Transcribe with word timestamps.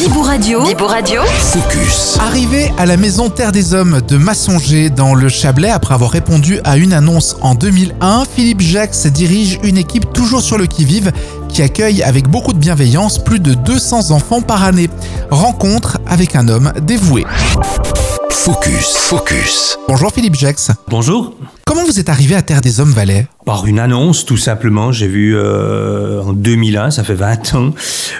Bibou 0.00 0.22
Radio. 0.22 0.62
Bibou 0.64 0.86
Radio. 0.86 1.20
Focus. 1.26 2.16
Arrivé 2.20 2.72
à 2.78 2.86
la 2.86 2.96
maison 2.96 3.28
Terre 3.28 3.52
des 3.52 3.74
Hommes 3.74 4.00
de 4.08 4.16
Massonger 4.16 4.88
dans 4.88 5.14
le 5.14 5.28
Chablais 5.28 5.68
après 5.68 5.92
avoir 5.92 6.10
répondu 6.10 6.58
à 6.64 6.78
une 6.78 6.94
annonce 6.94 7.36
en 7.42 7.54
2001, 7.54 8.24
Philippe 8.24 8.62
Jacques 8.62 8.96
dirige 9.08 9.60
une 9.62 9.76
équipe 9.76 10.10
toujours 10.14 10.40
sur 10.40 10.56
le 10.56 10.64
qui-vive 10.64 11.12
qui 11.50 11.60
accueille 11.60 12.02
avec 12.02 12.28
beaucoup 12.28 12.54
de 12.54 12.58
bienveillance 12.58 13.22
plus 13.22 13.40
de 13.40 13.52
200 13.52 14.10
enfants 14.10 14.40
par 14.40 14.64
année. 14.64 14.88
Rencontre 15.30 15.98
avec 16.06 16.34
un 16.34 16.48
homme 16.48 16.72
dévoué. 16.80 17.26
Focus. 18.30 18.96
Focus. 18.96 19.76
Bonjour 19.86 20.10
Philippe 20.10 20.34
Jacques. 20.34 20.70
Bonjour. 20.88 21.34
Comment 21.70 21.84
vous 21.84 22.00
êtes 22.00 22.08
arrivé 22.08 22.34
à 22.34 22.42
Terre 22.42 22.62
des 22.62 22.80
Hommes 22.80 22.90
Valais? 22.90 23.28
Par 23.46 23.64
une 23.64 23.78
annonce, 23.78 24.26
tout 24.26 24.36
simplement. 24.36 24.90
J'ai 24.90 25.06
vu 25.06 25.36
euh, 25.36 26.20
en 26.20 26.32
2001, 26.32 26.90
ça 26.90 27.04
fait 27.04 27.14
20 27.14 27.54
ans, 27.54 27.74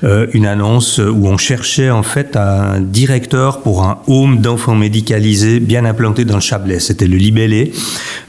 euh, 0.05 0.29
une 0.35 0.47
annonce 0.47 0.99
où 0.99 1.27
on 1.27 1.37
cherchait 1.37 1.91
en 1.91 2.05
fait 2.05 2.37
un 2.37 2.81
directeur 2.81 3.61
pour 3.61 3.83
un 3.83 3.99
home 4.07 4.41
d'enfants 4.41 4.77
médicalisés 4.77 5.59
bien 5.59 5.85
implanté 5.85 6.25
dans 6.25 6.37
le 6.37 6.41
Chablais. 6.41 6.79
C'était 6.79 7.09
le 7.09 7.17
Libellé. 7.17 7.73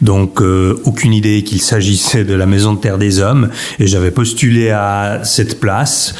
Donc, 0.02 0.42
euh, 0.42 0.82
aucune 0.86 1.14
idée 1.14 1.44
qu'il 1.44 1.62
s'agissait 1.62 2.24
de 2.24 2.34
la 2.34 2.48
Maison 2.48 2.74
de 2.74 2.80
Terre 2.80 2.98
des 2.98 3.20
Hommes. 3.20 3.50
Et 3.78 3.86
j'avais 3.86 4.12
postulé 4.12 4.72
à 4.72 5.22
cette 5.24 5.60
place. 5.60 6.16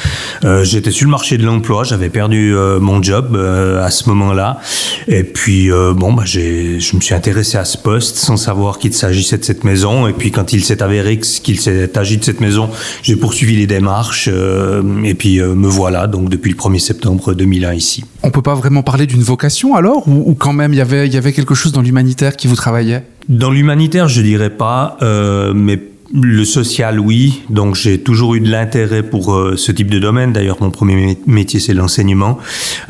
J'étais 0.62 0.92
sur 0.92 1.06
le 1.06 1.10
marché 1.10 1.38
de 1.38 1.44
l'emploi. 1.44 1.82
J'avais 1.82 2.08
perdu 2.08 2.54
mon 2.80 3.02
job 3.02 3.36
à 3.36 3.90
ce 3.90 4.08
moment-là. 4.08 4.60
Et 5.08 5.24
puis, 5.24 5.70
bon, 5.70 6.12
bah, 6.12 6.22
je 6.24 6.94
me 6.94 7.00
suis 7.00 7.14
intéressé 7.14 7.58
à 7.58 7.64
ce 7.64 7.76
poste 7.76 8.16
sans 8.16 8.36
savoir 8.36 8.78
qu'il 8.92 9.00
s'agissait 9.00 9.38
de 9.38 9.44
cette 9.44 9.64
maison. 9.64 10.06
Et 10.06 10.12
puis 10.12 10.30
quand 10.30 10.52
il 10.52 10.64
s'est 10.64 10.82
avéré 10.82 11.18
qu'il 11.18 11.58
s'est 11.58 11.98
agi 11.98 12.18
de 12.18 12.24
cette 12.24 12.40
maison, 12.40 12.70
j'ai 13.02 13.16
poursuivi 13.16 13.56
les 13.56 13.66
démarches 13.66 14.28
euh, 14.32 14.82
et 15.02 15.14
puis 15.14 15.40
euh, 15.40 15.54
me 15.54 15.66
voilà 15.66 16.06
donc 16.06 16.28
depuis 16.28 16.50
le 16.50 16.56
1er 16.56 16.78
septembre 16.78 17.34
2001 17.34 17.74
ici. 17.74 18.04
On 18.22 18.30
peut 18.30 18.42
pas 18.42 18.54
vraiment 18.54 18.82
parler 18.82 19.06
d'une 19.06 19.22
vocation 19.22 19.74
alors 19.74 20.06
ou, 20.06 20.34
quand 20.34 20.52
même 20.52 20.72
il 20.72 20.76
y 20.76 20.80
avait 20.80 21.06
il 21.06 21.14
y 21.14 21.16
avait 21.16 21.32
quelque 21.32 21.54
chose 21.54 21.72
dans 21.72 21.82
l'humanitaire 21.82 22.36
qui 22.36 22.46
vous 22.46 22.56
travaillait? 22.56 23.04
Dans 23.28 23.50
l'humanitaire, 23.50 24.08
je 24.08 24.20
dirais 24.20 24.50
pas, 24.50 24.96
euh, 25.02 25.52
mais 25.54 25.80
le 26.14 26.44
social, 26.44 27.00
oui. 27.00 27.42
Donc 27.48 27.74
j'ai 27.74 27.98
toujours 27.98 28.34
eu 28.34 28.40
de 28.40 28.50
l'intérêt 28.50 29.02
pour 29.02 29.34
euh, 29.34 29.56
ce 29.56 29.72
type 29.72 29.90
de 29.90 29.98
domaine. 29.98 30.32
D'ailleurs, 30.32 30.58
mon 30.60 30.70
premier 30.70 31.16
métier, 31.26 31.58
c'est 31.58 31.72
l'enseignement. 31.74 32.38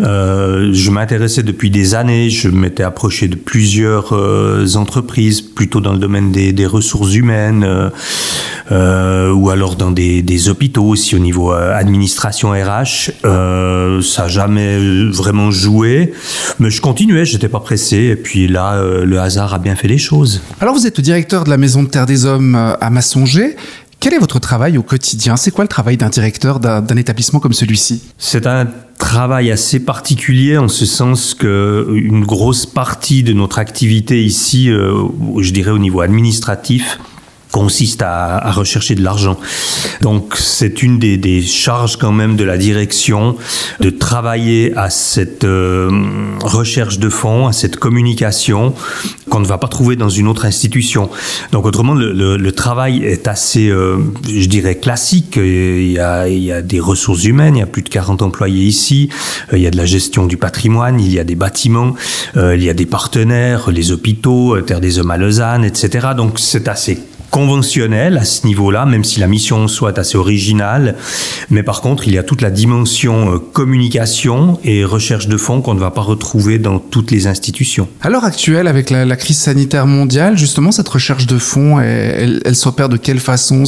Euh, 0.01 0.71
je 0.73 0.91
m'intéressais 0.91 1.43
depuis 1.43 1.71
des 1.71 1.95
années. 1.95 2.31
Je 2.31 2.49
m'étais 2.49 2.83
approché 2.83 3.29
de 3.29 3.37
plusieurs 3.37 4.13
euh, 4.13 4.67
entreprises, 4.75 5.41
plutôt 5.41 5.81
dans 5.81 5.93
le 5.93 5.99
domaine 5.99 6.33
des, 6.33 6.67
ressources 6.67 7.15
humaines, 7.15 7.67
ou 8.71 9.51
alors 9.51 9.77
dans 9.77 9.91
des, 9.91 10.23
des, 10.23 10.49
hôpitaux 10.49 10.85
aussi 10.85 11.15
au 11.15 11.19
niveau 11.19 11.53
administration 11.53 12.51
RH. 12.51 13.13
ça 13.23 14.23
n'a 14.23 14.29
jamais 14.29 15.09
vraiment 15.11 15.51
joué, 15.51 16.13
mais 16.59 16.71
je 16.71 16.81
continuais. 16.81 17.25
J'étais 17.25 17.49
pas 17.49 17.61
pressé. 17.61 17.97
Et 17.97 18.17
puis 18.17 18.49
là, 18.49 18.83
le 18.83 19.21
hasard 19.21 19.55
a 19.55 19.59
bien 19.59 19.77
fait 19.77 19.89
les 19.89 19.99
choses. 19.99 20.41
Alors 20.61 20.75
vous 20.75 20.87
êtes 20.87 20.97
le 20.97 21.03
directeur 21.03 21.45
de 21.45 21.51
la 21.51 21.57
Maison 21.57 21.83
de 21.83 21.89
Terre 21.89 22.07
des 22.07 22.27
Hommes 22.27 22.55
à 22.55 22.91
Massy 22.91 23.13
quel 24.03 24.15
est 24.15 24.19
votre 24.19 24.41
travail 24.41 24.79
au 24.79 24.83
quotidien? 24.83 25.37
C'est 25.37 25.53
quoi 25.53 25.63
le 25.63 25.69
travail 25.69 25.97
d'un 25.97 26.09
directeur 26.09 26.59
d'un 26.59 26.97
établissement 26.97 27.39
comme 27.39 27.53
celui-ci? 27.53 28.03
C'est 28.19 28.49
un 28.49 28.67
travail 28.99 29.53
assez 29.53 29.79
particulier 29.79 30.59
en 30.59 30.67
ce 30.67 30.87
sens 30.87 31.35
que 31.35 31.87
une 31.95 32.25
grosse 32.25 32.67
partie 32.67 33.23
de 33.23 33.33
notre 33.33 33.61
activité 33.61 34.25
ici, 34.25 34.71
euh, 34.71 35.05
je 35.39 35.53
dirais 35.53 35.71
au 35.71 35.79
niveau 35.79 36.01
administratif, 36.01 36.99
consiste 37.53 38.03
à, 38.03 38.39
à, 38.39 38.51
rechercher 38.51 38.97
de 38.97 39.03
l'argent. 39.03 39.39
Donc 40.01 40.35
c'est 40.37 40.83
une 40.83 40.99
des, 40.99 41.17
des, 41.17 41.43
charges 41.43 41.97
quand 41.97 42.11
même 42.11 42.35
de 42.37 42.45
la 42.45 42.57
direction 42.57 43.37
de 43.79 43.91
travailler 43.91 44.73
à 44.77 44.91
cette 44.91 45.45
euh, 45.45 45.91
recherche 46.43 46.99
de 46.99 47.11
fonds, 47.11 47.47
à 47.47 47.53
cette 47.53 47.77
communication 47.77 48.75
qu'on 49.29 49.41
ne 49.41 49.47
va 49.47 49.59
pas 49.59 49.69
trouver 49.69 49.97
dans 49.97 50.09
une 50.09 50.29
autre 50.29 50.47
institution. 50.47 51.11
Donc 51.53 51.67
autrement, 51.67 51.95
le, 51.95 52.13
le, 52.13 52.37
le 52.37 52.53
travail 52.53 53.05
est 53.05 53.29
assez, 53.29 53.69
euh, 53.69 53.99
je 54.27 54.49
dirais, 54.49 54.77
classique. 54.77 55.37
Il 55.37 55.93
y, 55.93 55.99
a, 55.99 56.29
il 56.29 56.43
y, 56.43 56.53
a, 56.53 56.63
des 56.63 56.81
ressources 56.81 57.25
humaines, 57.25 57.57
il 57.57 57.61
y 57.61 57.63
a 57.63 57.67
plus 57.67 57.83
de 57.83 57.91
40 57.91 58.23
employés 58.23 58.65
ici, 58.65 59.11
il 59.53 59.59
y 59.59 59.67
a 59.67 59.71
de 59.71 59.77
la 59.77 59.87
gestion 59.87 60.27
du 60.27 60.39
patrimoine, 60.39 61.01
il 61.01 61.13
y 61.13 61.19
a 61.19 61.25
des 61.25 61.35
bâtiments, 61.35 61.95
euh, 62.37 62.57
il 62.57 62.65
y 62.65 62.71
a 62.71 62.75
des 62.75 62.87
partenaires, 62.87 63.71
les 63.71 63.93
hôpitaux, 63.93 64.59
Terre 64.63 64.81
des 64.81 64.99
Hommes 64.99 65.11
à 65.11 65.19
Lausanne, 65.19 65.65
etc. 65.65 66.09
Donc 66.17 66.39
c'est 66.39 66.69
assez 66.69 66.99
conventionnel 67.33 68.19
à 68.19 68.25
ce 68.27 68.47
niveau-là, 68.47 68.85
même 68.85 69.05
si 69.05 69.19
la 69.19 69.27
mission 69.27 69.67
soit 69.67 69.99
assez 69.99 70.19
originale. 70.19 70.97
Mais 71.49 71.63
par 71.63 71.81
contre, 71.81 72.07
il 72.07 72.13
y 72.13 72.19
a 72.19 72.23
toute 72.23 72.43
la 72.43 72.51
dimension 72.51 73.35
euh, 73.35 73.39
communication 73.39 74.61
et 74.65 74.85
recherche 74.85 75.29
de 75.29 75.39
fonds 75.39 75.63
qu'on 75.63 75.73
ne 75.73 75.81
va 75.81 75.91
pas 75.91 76.03
retrouver 76.03 76.59
dans 76.59 76.79
toutes 76.79 77.11
les 77.11 77.27
institutions. 77.27 77.89
À 78.03 78.11
l'heure 78.11 78.25
actuelle, 78.25 78.69
avec 78.69 78.91
la, 78.91 79.17
crise 79.17 79.39
sanitaire 79.39 79.87
mondiale, 79.87 80.37
justement, 80.37 80.73
cette 80.73 80.89
recherche 80.89 81.27
de 81.27 81.39
fonds, 81.39 81.81
elle, 81.81 82.55
s'opère 82.55 82.91
de 82.91 82.99
quelle 82.99 83.21
façon? 83.21 83.65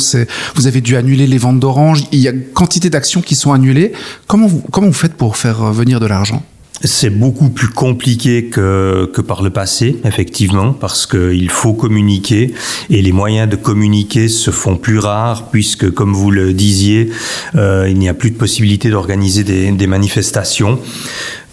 Vous 0.54 0.66
avez 0.66 0.82
dû 0.82 0.96
annuler 0.96 1.26
les 1.26 1.38
ventes 1.38 1.58
d'oranges, 1.58 2.04
il 2.12 2.18
y 2.18 2.28
a 2.28 2.32
quantité 2.52 2.90
d'actions 2.90 3.22
qui 3.22 3.34
sont 3.34 3.52
annulées. 3.52 3.92
Comment 4.26 4.46
vous, 4.46 4.62
comment 4.70 4.88
vous 4.88 4.92
faites 4.92 5.14
pour 5.14 5.38
faire 5.38 5.72
venir 5.72 6.00
de 6.00 6.06
l'argent? 6.06 6.42
C'est 6.86 7.10
beaucoup 7.10 7.50
plus 7.50 7.68
compliqué 7.68 8.46
que, 8.46 9.10
que 9.12 9.20
par 9.20 9.42
le 9.42 9.50
passé, 9.50 9.96
effectivement, 10.04 10.72
parce 10.72 11.06
qu'il 11.06 11.50
faut 11.50 11.72
communiquer 11.72 12.54
et 12.90 13.02
les 13.02 13.12
moyens 13.12 13.48
de 13.48 13.56
communiquer 13.56 14.28
se 14.28 14.50
font 14.50 14.76
plus 14.76 14.98
rares 14.98 15.50
puisque, 15.50 15.90
comme 15.90 16.12
vous 16.12 16.30
le 16.30 16.52
disiez, 16.52 17.10
euh, 17.54 17.88
il 17.88 17.98
n'y 17.98 18.08
a 18.08 18.14
plus 18.14 18.30
de 18.30 18.36
possibilité 18.36 18.90
d'organiser 18.90 19.44
des, 19.44 19.70
des 19.72 19.86
manifestations. 19.86 20.78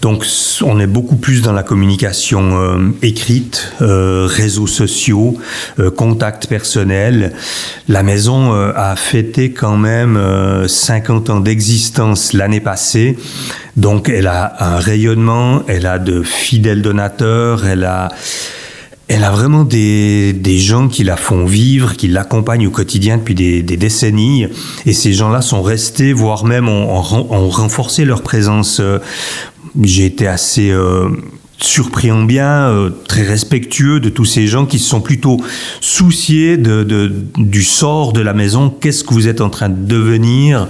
Donc 0.01 0.25
on 0.63 0.79
est 0.79 0.88
beaucoup 0.88 1.16
plus 1.16 1.44
dans 1.44 1.53
la 1.53 1.62
communication 1.62 2.59
euh, 2.59 2.78
écrite, 3.03 3.72
euh, 3.81 4.28
réseaux 4.28 4.66
sociaux, 4.66 5.38
euh, 5.79 5.91
contacts 5.91 6.47
personnels. 6.47 7.34
La 7.88 8.01
maison 8.01 8.51
a 8.51 8.95
fêté 8.95 9.51
quand 9.51 9.78
même 9.78 10.19
50 10.67 11.29
ans 11.29 11.39
d'existence 11.39 12.34
l'année 12.34 12.59
passée. 12.59 13.17
Donc 13.78 14.09
elle 14.09 14.28
a 14.28 14.56
un 14.59 14.79
rayonnement, 14.79 15.63
elle 15.67 15.85
a 15.85 16.00
de 16.00 16.23
fidèles 16.23 16.81
donateurs, 16.81 17.66
elle 17.66 17.83
a 17.83 18.09
elle 19.13 19.25
a 19.25 19.31
vraiment 19.31 19.66
des, 19.66 20.31
des, 20.31 20.57
gens 20.57 20.88
qui 20.88 21.03
la 21.03 21.18
font 21.18 21.44
vivre, 21.44 21.97
qui 21.97 22.07
l'accompagnent 22.07 22.68
au 22.68 22.72
quotidien 22.72 23.18
depuis 23.18 23.35
des, 23.35 23.62
décennies. 23.62 24.47
Et 24.85 24.94
ces 24.94 25.12
gens-là 25.12 25.41
sont 25.41 25.62
restés, 25.62 26.13
voire 26.13 26.45
même 26.45 26.69
ont 26.69 27.01
renforcé 27.01 28.06
leur 28.06 28.22
présence 28.22 28.81
j'ai 29.80 30.06
été 30.06 30.28
assez 30.28 30.72
euh, 30.72 31.09
surpris 31.62 32.12
en 32.12 32.24
bien, 32.24 32.68
euh, 32.70 32.90
très 33.08 33.24
respectueux 33.24 34.00
de 34.00 34.09
tous 34.09 34.26
ces 34.26 34.48
gens 34.48 34.66
qui 34.66 34.80
se 34.80 34.90
sont 34.90 35.02
plutôt 35.02 35.40
souciés 35.80 36.58
de, 36.58 37.12
du 37.38 37.64
sort 37.64 38.14
de 38.14 38.22
la 38.22 38.34
maison. 38.34 38.70
Qu'est-ce 38.70 39.04
que 39.04 39.14
vous 39.14 39.28
êtes 39.28 39.42
en 39.42 39.50
train 39.50 39.70
de 39.70 39.86
devenir? 39.86 40.68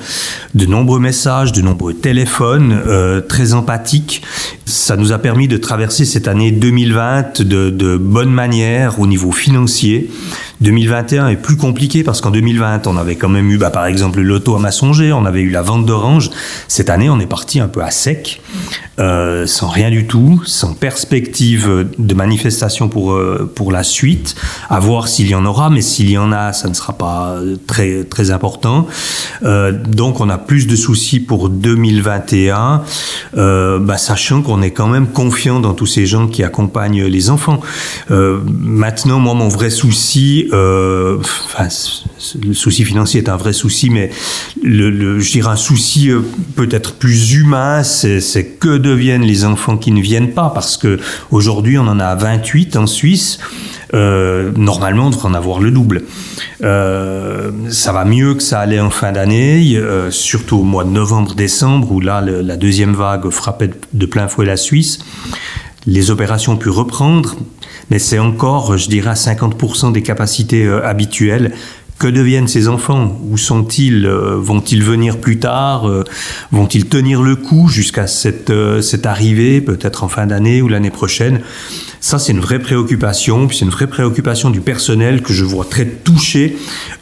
De 0.53 0.65
nombreux 0.65 0.99
messages, 0.99 1.51
de 1.51 1.61
nombreux 1.61 1.93
téléphones, 1.93 2.79
euh, 2.87 3.21
très 3.21 3.53
empathiques. 3.53 4.21
Ça 4.65 4.97
nous 4.97 5.11
a 5.11 5.17
permis 5.17 5.47
de 5.47 5.57
traverser 5.57 6.05
cette 6.05 6.27
année 6.27 6.51
2020 6.51 7.41
de, 7.41 7.69
de 7.69 7.97
bonne 7.97 8.31
manière 8.31 8.99
au 8.99 9.07
niveau 9.07 9.31
financier. 9.31 10.09
2021 10.61 11.29
est 11.29 11.35
plus 11.35 11.57
compliqué 11.57 12.03
parce 12.03 12.21
qu'en 12.21 12.31
2020, 12.31 12.87
on 12.87 12.97
avait 12.97 13.15
quand 13.15 13.29
même 13.29 13.49
eu, 13.49 13.57
bah, 13.57 13.69
par 13.69 13.85
exemple, 13.85 14.19
le 14.19 14.25
loto 14.25 14.55
à 14.55 14.59
Massonger, 14.59 15.11
on 15.13 15.25
avait 15.25 15.41
eu 15.41 15.49
la 15.49 15.61
vente 15.61 15.85
d'orange. 15.85 16.29
Cette 16.67 16.89
année, 16.89 17.09
on 17.09 17.19
est 17.19 17.25
parti 17.25 17.59
un 17.59 17.67
peu 17.67 17.81
à 17.83 17.91
sec, 17.91 18.41
euh, 18.99 19.47
sans 19.47 19.69
rien 19.69 19.89
du 19.89 20.05
tout, 20.05 20.41
sans 20.45 20.73
perspective 20.73 21.87
de 21.97 22.13
manifestation 22.13 22.89
pour, 22.89 23.13
euh, 23.13 23.51
pour 23.53 23.71
la 23.71 23.83
suite, 23.83 24.35
à 24.69 24.79
voir 24.79 25.07
s'il 25.07 25.27
y 25.27 25.35
en 25.35 25.45
aura, 25.45 25.69
mais 25.69 25.81
s'il 25.81 26.09
y 26.09 26.17
en 26.17 26.31
a, 26.31 26.53
ça 26.53 26.69
ne 26.69 26.73
sera 26.73 26.93
pas 26.93 27.37
très, 27.67 28.03
très 28.03 28.31
important. 28.31 28.87
Euh, 29.43 29.71
donc, 29.71 30.19
on 30.19 30.29
a 30.29 30.37
plus 30.37 30.67
de 30.67 30.75
soucis 30.75 31.19
pour 31.19 31.49
2021, 31.49 32.83
euh, 33.37 33.79
bah, 33.79 33.97
sachant 33.97 34.41
qu'on 34.41 34.61
est 34.61 34.71
quand 34.71 34.87
même 34.87 35.07
confiant 35.07 35.59
dans 35.59 35.73
tous 35.73 35.85
ces 35.85 36.05
gens 36.05 36.27
qui 36.27 36.43
accompagnent 36.43 37.05
les 37.05 37.29
enfants. 37.29 37.61
Euh, 38.11 38.39
maintenant, 38.45 39.19
moi, 39.19 39.33
mon 39.33 39.47
vrai 39.47 39.69
souci, 39.69 40.47
euh, 40.51 41.17
le 42.43 42.53
souci 42.53 42.83
financier 42.83 43.21
est 43.21 43.29
un 43.29 43.37
vrai 43.37 43.53
souci, 43.53 43.89
mais 43.89 44.09
le, 44.61 45.19
je 45.19 45.31
dirais 45.31 45.51
un 45.51 45.55
souci 45.55 46.09
euh, 46.09 46.21
peut-être 46.55 46.93
plus 46.93 47.33
humain, 47.33 47.83
c'est 47.83 48.57
que 48.59 48.77
deviennent 48.77 49.23
les 49.23 49.45
enfants 49.45 49.77
qui 49.77 49.91
ne 49.91 50.01
viennent 50.01 50.33
pas, 50.33 50.51
parce 50.53 50.77
que 50.77 50.99
aujourd'hui 51.31 51.77
on 51.77 51.87
en 51.87 51.99
a 51.99 52.15
28 52.15 52.75
en 52.75 52.87
Suisse. 52.87 53.39
Euh, 53.93 54.51
normalement, 54.55 55.07
on 55.07 55.09
devrait 55.09 55.27
en 55.27 55.33
avoir 55.33 55.59
le 55.59 55.69
double. 55.69 56.03
Ça 56.61 57.91
va 57.91 58.05
mieux 58.05 58.35
que 58.35 58.43
ça 58.43 58.61
allait 58.61 58.79
en 58.79 58.89
fin 58.89 59.11
d'année, 59.11 59.77
surtout 60.11 60.59
au 60.59 60.63
mois 60.63 60.85
de 60.85 60.91
novembre-décembre, 60.91 61.91
où 61.91 61.99
là, 61.99 62.21
la 62.21 62.55
deuxième 62.55 62.93
vague 62.93 63.29
frappait 63.29 63.71
de 63.91 64.05
plein 64.05 64.29
fouet 64.29 64.45
la 64.45 64.55
Suisse. 64.55 64.99
Les 65.87 66.11
opérations 66.11 66.53
ont 66.53 66.57
pu 66.57 66.69
reprendre, 66.69 67.35
mais 67.89 67.99
c'est 67.99 68.19
encore, 68.19 68.77
je 68.77 68.87
dirais, 68.87 69.11
à 69.11 69.13
50% 69.13 69.91
des 69.91 70.03
capacités 70.03 70.65
euh, 70.65 70.85
habituelles. 70.85 71.53
Que 71.99 72.07
deviennent 72.07 72.47
ces 72.47 72.67
enfants? 72.67 73.19
Où 73.29 73.37
sont-ils? 73.37 74.07
Vont-ils 74.07 74.83
venir 74.83 75.19
plus 75.19 75.37
tard? 75.37 75.87
Vont-ils 76.51 76.87
tenir 76.87 77.21
le 77.21 77.35
coup 77.35 77.67
jusqu'à 77.67 78.07
cette, 78.07 78.51
cette 78.81 79.05
arrivée, 79.05 79.61
peut-être 79.61 80.03
en 80.03 80.07
fin 80.07 80.25
d'année 80.25 80.63
ou 80.63 80.67
l'année 80.67 80.89
prochaine? 80.89 81.41
Ça, 82.03 82.17
c'est 82.17 82.31
une 82.31 82.39
vraie 82.39 82.57
préoccupation, 82.57 83.47
puis 83.47 83.57
c'est 83.57 83.65
une 83.65 83.71
vraie 83.71 83.85
préoccupation 83.85 84.49
du 84.49 84.59
personnel 84.59 85.21
que 85.21 85.33
je 85.33 85.45
vois 85.45 85.65
très 85.65 85.85
touché 85.85 86.57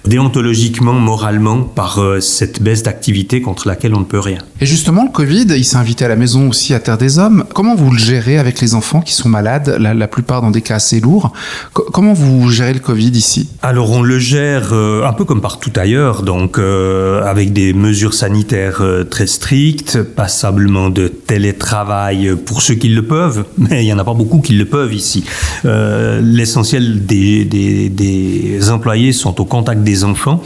déontologiquement, 0.06 0.92
moralement, 0.92 1.62
par 1.62 2.00
euh, 2.00 2.20
cette 2.20 2.62
baisse 2.62 2.84
d'activité 2.84 3.42
contre 3.42 3.66
laquelle 3.66 3.96
on 3.96 4.02
ne 4.02 4.06
peut 4.06 4.20
rien. 4.20 4.40
Et 4.60 4.66
justement, 4.66 5.06
le 5.06 5.10
Covid, 5.10 5.46
il 5.56 5.64
s'est 5.64 5.78
invité 5.78 6.04
à 6.04 6.10
la 6.10 6.18
maison 6.18 6.50
aussi 6.50 6.74
à 6.74 6.82
Terre 6.82 6.98
des 6.98 7.18
Hommes. 7.18 7.46
Comment 7.56 7.76
vous 7.76 7.92
le 7.92 7.98
gérez 7.98 8.38
avec 8.38 8.60
les 8.60 8.76
enfants 8.76 9.00
qui 9.00 9.14
sont 9.14 9.30
malades, 9.30 9.78
la, 9.80 10.08
plupart 10.08 10.42
dans 10.42 10.52
des 10.52 10.62
cas 10.62 10.76
assez 10.76 11.00
lourds 11.00 11.32
Comment 11.74 12.14
vous 12.14 12.50
gérez 12.50 12.74
le 12.74 12.80
Covid 12.80 13.12
ici? 13.12 13.48
Alors, 13.62 13.92
on 13.92 14.02
le 14.02 14.20
gère 14.20 14.70
euh, 14.72 15.06
un 15.06 15.12
peu 15.12 15.26
comme 15.26 15.42
partout 15.42 15.72
ailleurs, 15.76 16.24
donc 16.24 16.58
euh, 16.58 17.24
avec 17.24 17.52
des 17.52 17.74
mesures 17.74 18.14
sanitaires 18.14 18.82
très 19.10 19.28
strictes, 19.28 20.02
passablement 20.02 20.90
de 20.90 21.10
télétravail 21.10 22.36
pour 22.46 22.62
ceux 22.62 22.76
qui 22.76 22.88
le 22.88 23.04
peuvent, 23.04 23.44
mais 23.58 23.84
il 23.84 23.86
n'y 23.86 23.94
en 23.94 24.00
a 24.00 24.06
pas 24.06 24.14
beaucoup 24.14 24.40
qui 24.40 24.54
le 24.54 24.66
peuvent 24.66 24.94
ici. 24.94 25.26
Euh, 25.66 26.22
l'essentiel 26.22 27.06
des, 27.06 28.70
employés 28.70 29.14
sont 29.14 29.40
au 29.42 29.46
contact 29.46 29.84
des 29.84 30.04
enfants. 30.04 30.42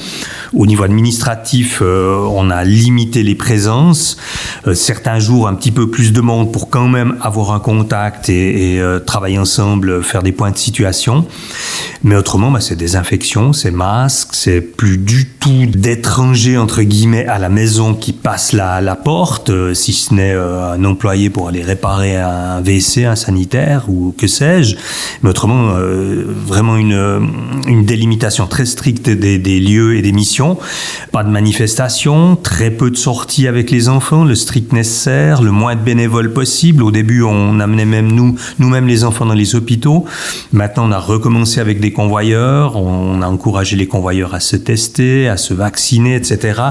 Au 0.54 0.66
niveau 0.66 0.84
administratif, 0.84 1.80
euh, 1.82 2.16
on 2.30 2.50
a 2.50 2.64
limité 2.64 3.24
les 3.24 3.36
présences. 3.36 4.18
Euh, 4.68 4.74
certains 4.74 5.20
jours, 5.20 5.48
un 5.48 5.56
petit 5.56 5.72
peu 5.72 5.90
plus 5.90 6.14
de 6.14 6.22
monde 6.22 6.52
pour 6.52 6.70
quand 6.70 6.88
même 6.88 7.18
avoir 7.22 7.52
un 7.52 7.60
contact 7.60 8.30
et, 8.30 8.82
travailler 9.06 9.40
ensemble, 9.40 10.04
faire 10.04 10.24
des 10.24 10.32
points 10.32 10.52
de 10.52 10.58
situation. 10.58 11.26
Mais 12.04 12.16
autrement, 12.16 12.52
bah, 12.52 12.60
c'est 12.62 12.76
des 12.76 12.96
infections, 13.04 13.52
c'est 13.52 13.70
masques, 13.70 14.30
c'est 14.32 14.62
plus 14.62 14.98
du 14.98 15.28
tout 15.28 15.66
d'étrangers, 15.66 16.58
entre 16.58 16.84
guillemets, 16.84 17.26
à 17.26 17.38
la 17.38 17.50
maison 17.50 17.96
qui 17.96 18.14
passent 18.14 18.54
la, 18.54 18.96
porte, 18.96 19.52
si 19.74 19.92
ce 19.92 20.14
n'est 20.14 20.32
un 20.32 20.86
employé 20.86 21.30
pour 21.30 21.50
aller 21.50 21.62
réparer 21.62 22.16
un 22.16 22.62
WC, 22.62 23.04
un 23.04 23.18
sanitaire 23.18 23.90
ou 23.90 24.16
que 24.18 24.28
sais-je. 24.28 24.78
Mais 25.22 25.30
autrement, 25.32 25.74
euh, 25.76 26.24
vraiment 26.48 26.78
une, 26.78 27.84
délimitation 27.84 28.48
très 28.48 28.66
stricte 28.66 29.10
des, 29.10 29.60
lieux 29.60 29.98
et 29.98 30.02
des 30.02 30.14
missions. 30.14 30.58
Pas 31.12 31.26
de 31.26 31.30
manifestations, 31.30 32.38
très 32.38 32.72
peu 32.72 32.90
de 32.90 32.96
sorties 32.96 33.48
avec 33.48 33.70
les 33.70 33.90
enfants, 33.90 34.24
le 34.24 34.36
strict 34.36 34.72
nécessaire, 34.72 35.42
le 35.42 35.52
moins 35.52 35.76
de 35.76 35.82
bénévoles 35.82 36.32
possible. 36.32 36.84
Au 36.84 36.92
début, 36.92 37.22
on 37.24 37.60
amenait 37.60 37.86
même 37.86 38.14
nous, 38.14 38.36
nous-mêmes 38.60 38.88
les 38.88 39.04
enfants 39.04 39.26
dans 39.26 39.34
les 39.34 39.56
hôpitaux. 39.56 40.06
Maintenant, 40.54 40.88
on 40.88 40.92
a 40.94 41.00
recommencé 41.00 41.60
avec 41.60 41.82
des 41.82 41.92
convoyeurs. 41.92 42.78
On 42.78 42.93
a 43.22 43.28
encouragé 43.28 43.76
les 43.76 43.88
convoyeurs 43.88 44.34
à 44.34 44.40
se 44.40 44.56
tester, 44.56 45.28
à 45.28 45.38
se 45.38 45.54
vacciner, 45.54 46.16
etc. 46.16 46.62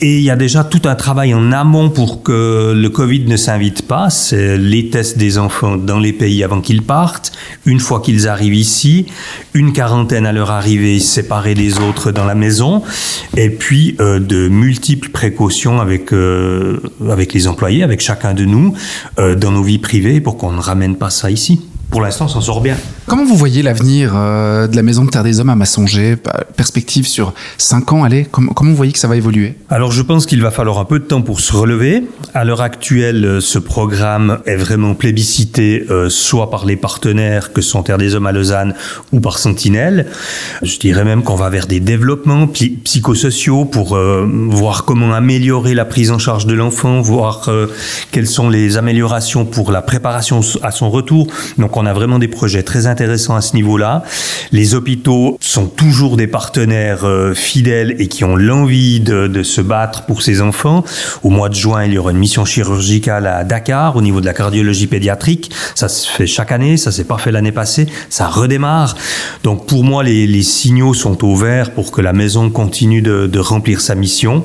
Et 0.00 0.18
il 0.18 0.22
y 0.22 0.30
a 0.30 0.36
déjà 0.36 0.64
tout 0.64 0.82
un 0.84 0.94
travail 0.94 1.34
en 1.34 1.52
amont 1.52 1.90
pour 1.90 2.22
que 2.22 2.74
le 2.76 2.88
Covid 2.88 3.24
ne 3.26 3.36
s'invite 3.36 3.82
pas. 3.82 4.10
C'est 4.10 4.58
les 4.58 4.90
tests 4.90 5.18
des 5.18 5.38
enfants 5.38 5.76
dans 5.76 5.98
les 5.98 6.12
pays 6.12 6.42
avant 6.42 6.60
qu'ils 6.60 6.82
partent. 6.82 7.32
Une 7.66 7.80
fois 7.80 8.00
qu'ils 8.00 8.28
arrivent 8.28 8.54
ici, 8.54 9.06
une 9.54 9.72
quarantaine 9.72 10.26
à 10.26 10.32
leur 10.32 10.50
arrivée, 10.50 10.98
séparés 10.98 11.54
des 11.54 11.78
autres 11.78 12.10
dans 12.10 12.24
la 12.24 12.34
maison. 12.34 12.82
Et 13.36 13.50
puis 13.50 13.96
euh, 14.00 14.18
de 14.18 14.48
multiples 14.48 15.10
précautions 15.10 15.80
avec, 15.80 16.12
euh, 16.12 16.80
avec 17.08 17.32
les 17.32 17.46
employés, 17.46 17.82
avec 17.82 18.00
chacun 18.00 18.34
de 18.34 18.44
nous, 18.44 18.74
euh, 19.18 19.34
dans 19.34 19.50
nos 19.50 19.62
vies 19.62 19.78
privées 19.78 20.20
pour 20.20 20.36
qu'on 20.36 20.52
ne 20.52 20.60
ramène 20.60 20.96
pas 20.96 21.10
ça 21.10 21.30
ici 21.30 21.60
pour 21.92 22.00
l'instant, 22.00 22.26
s'en 22.26 22.40
sort 22.40 22.62
bien. 22.62 22.76
Comment 23.06 23.26
vous 23.26 23.36
voyez 23.36 23.62
l'avenir 23.62 24.12
euh, 24.16 24.66
de 24.66 24.74
la 24.76 24.82
Maison 24.82 25.04
de 25.04 25.10
Terre 25.10 25.24
des 25.24 25.40
Hommes 25.40 25.50
à 25.50 25.54
Massonger? 25.54 26.16
Perspective 26.56 27.06
sur 27.06 27.34
5 27.58 27.92
ans, 27.92 28.04
allez, 28.04 28.24
comment, 28.24 28.52
comment 28.52 28.70
vous 28.70 28.76
voyez 28.76 28.92
que 28.92 28.98
ça 28.98 29.08
va 29.08 29.16
évoluer? 29.16 29.56
Alors, 29.68 29.92
je 29.92 30.00
pense 30.00 30.24
qu'il 30.24 30.40
va 30.40 30.50
falloir 30.50 30.78
un 30.78 30.86
peu 30.86 30.98
de 30.98 31.04
temps 31.04 31.20
pour 31.20 31.40
se 31.40 31.52
relever. 31.52 32.04
À 32.32 32.44
l'heure 32.44 32.62
actuelle, 32.62 33.22
euh, 33.26 33.40
ce 33.40 33.58
programme 33.58 34.38
est 34.46 34.56
vraiment 34.56 34.94
plébiscité, 34.94 35.84
euh, 35.90 36.08
soit 36.08 36.50
par 36.50 36.64
les 36.64 36.76
partenaires 36.76 37.52
que 37.52 37.60
sont 37.60 37.82
Terre 37.82 37.98
des 37.98 38.14
Hommes 38.14 38.26
à 38.26 38.32
Lausanne 38.32 38.74
ou 39.12 39.20
par 39.20 39.38
Sentinelle. 39.38 40.06
Je 40.62 40.78
dirais 40.78 41.04
même 41.04 41.22
qu'on 41.22 41.36
va 41.36 41.50
vers 41.50 41.66
des 41.66 41.80
développements 41.80 42.46
psychosociaux 42.46 43.66
pour 43.66 43.98
voir 44.48 44.84
comment 44.86 45.12
améliorer 45.12 45.74
la 45.74 45.84
prise 45.84 46.10
en 46.10 46.18
charge 46.18 46.46
de 46.46 46.54
l'enfant, 46.54 47.02
voir 47.02 47.50
quelles 48.10 48.26
sont 48.26 48.48
les 48.48 48.78
améliorations 48.78 49.44
pour 49.44 49.72
la 49.72 49.82
préparation 49.82 50.40
à 50.62 50.70
son 50.70 50.88
retour. 50.88 51.26
Donc, 51.58 51.76
on 51.81 51.81
a 51.86 51.92
vraiment 51.92 52.18
des 52.18 52.28
projets 52.28 52.62
très 52.62 52.86
intéressants 52.86 53.34
à 53.34 53.40
ce 53.40 53.54
niveau-là. 53.54 54.02
Les 54.52 54.74
hôpitaux 54.74 55.36
sont 55.40 55.66
toujours 55.66 56.16
des 56.16 56.26
partenaires 56.26 57.04
euh, 57.04 57.34
fidèles 57.34 57.96
et 57.98 58.08
qui 58.08 58.24
ont 58.24 58.36
l'envie 58.36 59.00
de, 59.00 59.42
se 59.42 59.60
battre 59.60 60.04
pour 60.06 60.22
ces 60.22 60.40
enfants. 60.40 60.84
Au 61.22 61.30
mois 61.30 61.48
de 61.48 61.54
juin, 61.54 61.84
il 61.84 61.92
y 61.92 61.98
aura 61.98 62.12
une 62.12 62.18
mission 62.18 62.44
chirurgicale 62.44 63.26
à 63.26 63.44
Dakar 63.44 63.96
au 63.96 64.02
niveau 64.02 64.20
de 64.20 64.26
la 64.26 64.34
cardiologie 64.34 64.86
pédiatrique. 64.86 65.50
Ça 65.74 65.88
se 65.88 66.08
fait 66.08 66.26
chaque 66.26 66.52
année, 66.52 66.76
ça 66.76 66.92
s'est 66.92 67.04
pas 67.04 67.18
fait 67.18 67.32
l'année 67.32 67.52
passée, 67.52 67.86
ça 68.08 68.28
redémarre. 68.28 68.94
Donc 69.42 69.66
pour 69.66 69.84
moi, 69.84 70.02
les, 70.02 70.42
signaux 70.42 70.94
sont 70.94 71.24
au 71.24 71.36
vert 71.36 71.72
pour 71.72 71.92
que 71.92 72.00
la 72.00 72.12
maison 72.12 72.50
continue 72.50 73.02
de, 73.02 73.38
remplir 73.38 73.80
sa 73.80 73.94
mission. 73.94 74.44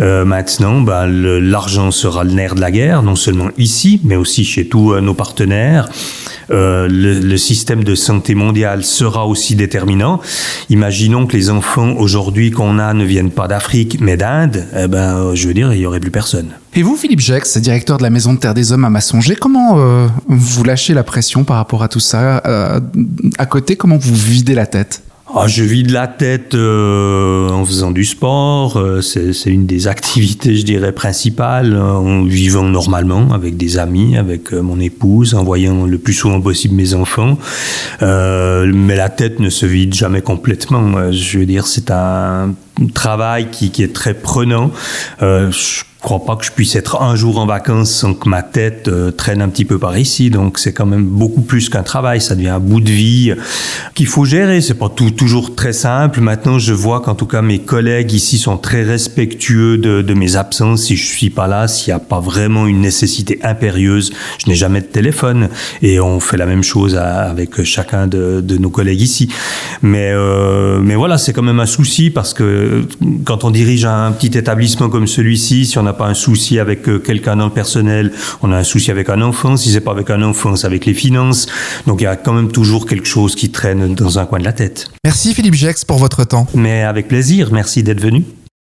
Euh, 0.00 0.24
maintenant, 0.24 0.80
bah, 0.80 1.06
l'argent 1.06 1.90
sera 1.90 2.24
le 2.24 2.32
nerf 2.32 2.54
de 2.54 2.60
la 2.60 2.70
guerre, 2.70 3.02
non 3.02 3.16
seulement 3.16 3.48
ici, 3.58 4.00
mais 4.04 4.16
aussi 4.16 4.44
chez 4.44 4.68
tous 4.68 4.92
euh, 4.92 5.00
nos 5.00 5.14
partenaires. 5.14 5.88
Le, 6.86 7.18
le, 7.18 7.36
système 7.36 7.82
de 7.82 7.94
santé 7.94 8.34
mondial 8.34 8.84
sera 8.84 9.26
aussi 9.26 9.56
déterminant. 9.56 10.20
Imaginons 10.68 11.26
que 11.26 11.36
les 11.36 11.50
enfants 11.50 11.94
aujourd'hui 11.96 12.50
qu'on 12.50 12.78
a 12.78 12.94
ne 12.94 13.04
viennent 13.04 13.30
pas 13.30 13.48
d'Afrique, 13.48 13.98
mais 14.00 14.16
d'Inde. 14.16 14.66
Eh 14.76 14.86
ben, 14.86 15.34
je 15.34 15.48
veux 15.48 15.54
dire, 15.54 15.72
il 15.72 15.80
y 15.80 15.86
aurait 15.86 16.00
plus 16.00 16.10
personne. 16.10 16.50
Et 16.74 16.82
vous, 16.82 16.96
Philippe 16.96 17.20
Jex, 17.20 17.56
directeur 17.58 17.98
de 17.98 18.02
la 18.02 18.10
Maison 18.10 18.34
de 18.34 18.38
Terre 18.38 18.54
des 18.54 18.72
Hommes 18.72 18.84
à 18.84 18.90
Massonger, 18.90 19.34
comment 19.34 19.78
euh, 19.78 20.06
vous 20.28 20.62
lâchez 20.64 20.94
la 20.94 21.02
pression 21.02 21.44
par 21.44 21.56
rapport 21.56 21.82
à 21.82 21.88
tout 21.88 22.00
ça? 22.00 22.42
Euh, 22.46 22.80
À 23.38 23.46
côté, 23.46 23.76
comment 23.76 23.96
vous 23.96 24.14
videz 24.14 24.54
la 24.54 24.66
tête? 24.66 25.02
Ah, 25.34 25.46
je 25.46 25.62
vide 25.62 25.90
la 25.90 26.06
tête 26.06 26.54
euh, 26.54 27.50
en 27.50 27.64
faisant 27.64 27.90
du 27.90 28.04
sport. 28.04 28.78
Euh, 28.78 29.02
c'est 29.02 29.50
une 29.50 29.66
des 29.66 29.86
activités, 29.86 30.56
je 30.56 30.64
dirais, 30.64 30.92
principales. 30.92 31.76
En 31.76 32.24
vivant 32.24 32.62
normalement 32.62 33.32
avec 33.32 33.56
des 33.56 33.78
amis, 33.78 34.16
avec 34.16 34.54
euh, 34.54 34.62
mon 34.62 34.80
épouse, 34.80 35.34
en 35.34 35.44
voyant 35.44 35.84
le 35.84 35.98
plus 35.98 36.14
souvent 36.14 36.40
possible 36.40 36.74
mes 36.74 36.94
enfants. 36.94 37.38
mais 38.00 38.96
la 38.96 39.10
tête 39.10 39.38
ne 39.38 39.50
se 39.50 39.66
vide 39.66 39.94
jamais 39.94 40.22
complètement. 40.22 41.12
Je 41.12 41.38
veux 41.38 41.46
dire, 41.46 41.66
c'est 41.66 41.90
un 41.90 42.54
travail 42.94 43.50
qui, 43.50 43.70
qui, 43.70 43.82
est 43.82 43.94
très 43.94 44.14
prenant. 44.14 44.70
je 45.20 45.82
je 45.98 46.04
crois 46.04 46.24
pas 46.24 46.36
que 46.36 46.44
je 46.44 46.52
puisse 46.52 46.76
être 46.76 47.02
un 47.02 47.16
jour 47.16 47.38
en 47.40 47.46
vacances 47.46 47.90
sans 47.90 48.14
que 48.14 48.28
ma 48.28 48.42
tête 48.42 48.86
euh, 48.86 49.10
traîne 49.10 49.42
un 49.42 49.48
petit 49.48 49.64
peu 49.64 49.80
par 49.80 49.98
ici. 49.98 50.30
Donc 50.30 50.60
c'est 50.60 50.72
quand 50.72 50.86
même 50.86 51.04
beaucoup 51.04 51.40
plus 51.40 51.68
qu'un 51.68 51.82
travail. 51.82 52.20
Ça 52.20 52.36
devient 52.36 52.50
un 52.50 52.60
bout 52.60 52.80
de 52.80 52.90
vie 52.90 53.34
qu'il 53.94 54.06
faut 54.06 54.24
gérer. 54.24 54.60
C'est 54.60 54.74
pas 54.78 54.88
tout, 54.88 55.10
toujours 55.10 55.56
très 55.56 55.72
simple. 55.72 56.20
Maintenant, 56.20 56.60
je 56.60 56.72
vois 56.72 57.00
qu'en 57.00 57.16
tout 57.16 57.26
cas 57.26 57.42
mes 57.42 57.58
collègues 57.58 58.12
ici 58.12 58.38
sont 58.38 58.58
très 58.58 58.84
respectueux 58.84 59.76
de, 59.76 60.00
de 60.00 60.14
mes 60.14 60.36
absences. 60.36 60.84
Si 60.84 60.96
je 60.96 61.04
suis 61.04 61.30
pas 61.30 61.48
là, 61.48 61.66
s'il 61.66 61.92
n'y 61.92 61.96
a 61.96 61.98
pas 61.98 62.20
vraiment 62.20 62.68
une 62.68 62.80
nécessité 62.80 63.40
impérieuse, 63.42 64.12
je 64.38 64.48
n'ai 64.48 64.54
jamais 64.56 64.82
de 64.82 64.86
téléphone. 64.86 65.48
Et 65.82 65.98
on 65.98 66.20
fait 66.20 66.36
la 66.36 66.46
même 66.46 66.62
chose 66.62 66.94
avec 66.94 67.64
chacun 67.64 68.06
de, 68.06 68.40
de 68.40 68.56
nos 68.56 68.70
collègues 68.70 69.00
ici. 69.00 69.30
Mais 69.82 70.12
euh, 70.12 70.78
mais 70.80 70.94
voilà, 70.94 71.18
c'est 71.18 71.32
quand 71.32 71.42
même 71.42 71.60
un 71.60 71.66
souci 71.66 72.10
parce 72.10 72.34
que 72.34 72.44
quand 73.24 73.44
on 73.44 73.50
dirige 73.50 73.84
un 73.84 74.12
petit 74.12 74.36
établissement 74.38 74.88
comme 74.88 75.06
celui-ci, 75.06 75.66
si 75.66 75.78
on 75.78 75.82
n'a 75.82 75.92
pas 75.92 76.06
un 76.06 76.14
souci 76.14 76.58
avec 76.58 76.88
euh, 76.88 76.98
quelqu'un 76.98 77.36
dans 77.36 77.46
le 77.46 77.52
personnel, 77.52 78.12
on 78.42 78.52
a 78.52 78.56
un 78.56 78.64
souci 78.64 78.90
avec 78.90 79.08
un 79.08 79.22
enfant. 79.22 79.56
Si 79.56 79.70
c'est 79.70 79.80
pas 79.80 79.92
avec 79.92 80.10
un 80.10 80.22
enfant, 80.22 80.56
c'est 80.56 80.66
avec 80.66 80.86
les 80.86 80.94
finances. 80.94 81.46
Donc 81.86 82.00
il 82.00 82.04
y 82.04 82.06
a 82.06 82.16
quand 82.16 82.32
même 82.32 82.50
toujours 82.50 82.86
quelque 82.86 83.06
chose 83.06 83.34
qui 83.34 83.50
traîne 83.50 83.94
dans 83.94 84.18
un 84.18 84.26
coin 84.26 84.38
de 84.38 84.44
la 84.44 84.52
tête. 84.52 84.90
Merci 85.04 85.34
Philippe 85.34 85.54
Jex 85.54 85.84
pour 85.84 85.98
votre 85.98 86.24
temps. 86.24 86.46
Mais 86.54 86.82
avec 86.82 87.08
plaisir. 87.08 87.50
Merci 87.52 87.82
d'être 87.82 88.00
venu. 88.00 88.24